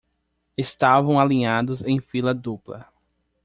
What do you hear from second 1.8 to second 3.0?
em fila dupla